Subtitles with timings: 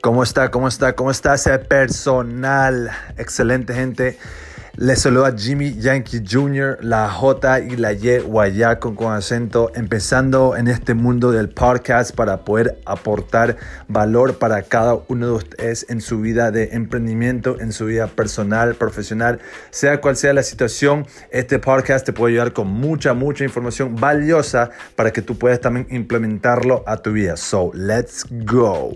[0.00, 0.52] ¿Cómo está?
[0.52, 0.94] ¿Cómo está?
[0.94, 2.90] ¿Cómo está ese personal?
[3.16, 4.16] Excelente gente.
[4.76, 10.68] Les saluda Jimmy Yankee Jr., la J y la Y guayaco con acento, empezando en
[10.68, 13.56] este mundo del podcast para poder aportar
[13.88, 18.76] valor para cada uno de ustedes en su vida de emprendimiento, en su vida personal,
[18.76, 19.40] profesional,
[19.70, 21.08] sea cual sea la situación.
[21.32, 25.88] Este podcast te puede ayudar con mucha, mucha información valiosa para que tú puedas también
[25.90, 27.36] implementarlo a tu vida.
[27.36, 28.92] So, let's go.